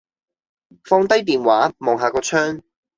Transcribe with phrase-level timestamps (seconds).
[0.83, 2.63] 放低電話，望下個窗